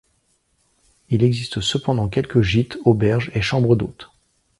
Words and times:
Il 1.09 1.21
existe 1.21 1.61
cependant 1.61 2.09
quelques 2.09 2.41
gîtes, 2.41 2.79
auberges 2.85 3.29
et 3.35 3.43
chambres 3.43 3.75
d'hôtes. 3.75 4.09